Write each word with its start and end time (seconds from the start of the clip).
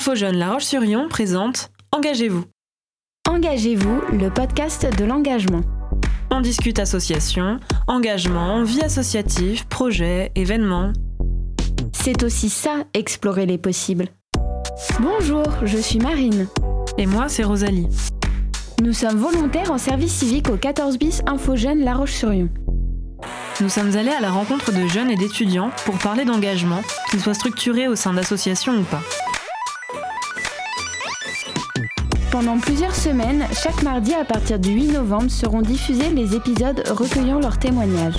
Info 0.00 0.14
Jeune 0.14 0.38
La 0.38 0.52
Roche-sur-Yon 0.52 1.08
présente 1.08 1.72
Engagez-vous. 1.92 2.46
Engagez-vous, 3.28 4.00
le 4.18 4.30
podcast 4.30 4.86
de 4.98 5.04
l'engagement. 5.04 5.60
On 6.30 6.40
discute 6.40 6.78
association, 6.78 7.60
engagement, 7.86 8.62
vie 8.62 8.80
associative, 8.80 9.66
projets, 9.66 10.32
événements. 10.36 10.94
C'est 11.92 12.22
aussi 12.22 12.48
ça, 12.48 12.84
explorer 12.94 13.44
les 13.44 13.58
possibles. 13.58 14.06
Bonjour, 15.00 15.44
je 15.64 15.76
suis 15.76 15.98
Marine. 15.98 16.48
Et 16.96 17.04
moi, 17.04 17.28
c'est 17.28 17.44
Rosalie. 17.44 17.88
Nous 18.80 18.94
sommes 18.94 19.18
volontaires 19.18 19.70
en 19.70 19.76
service 19.76 20.14
civique 20.14 20.48
au 20.48 20.56
14 20.56 20.96
bis 20.96 21.20
Info 21.26 21.56
Jeune 21.56 21.84
La 21.84 21.92
Roche-sur-Yon. 21.92 22.48
Nous 23.60 23.68
sommes 23.68 23.94
allés 23.98 24.12
à 24.12 24.22
la 24.22 24.30
rencontre 24.30 24.72
de 24.72 24.86
jeunes 24.86 25.10
et 25.10 25.16
d'étudiants 25.16 25.70
pour 25.84 25.98
parler 25.98 26.24
d'engagement, 26.24 26.80
qu'ils 27.10 27.20
soient 27.20 27.34
structurés 27.34 27.86
au 27.86 27.96
sein 27.96 28.14
d'associations 28.14 28.78
ou 28.78 28.84
pas. 28.84 29.02
Pendant 32.30 32.58
plusieurs 32.58 32.94
semaines, 32.94 33.44
chaque 33.52 33.82
mardi 33.82 34.14
à 34.14 34.24
partir 34.24 34.60
du 34.60 34.70
8 34.70 34.92
novembre 34.92 35.30
seront 35.30 35.62
diffusés 35.62 36.10
les 36.10 36.36
épisodes 36.36 36.80
recueillant 36.88 37.40
leurs 37.40 37.58
témoignages. 37.58 38.14